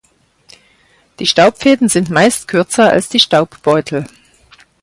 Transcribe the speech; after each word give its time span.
Die 1.19 1.27
Staubfäden 1.27 1.87
sind 1.87 2.09
meist 2.09 2.47
kürzer 2.47 2.89
als 2.89 3.07
die 3.09 3.19
Staubbeutel. 3.19 4.07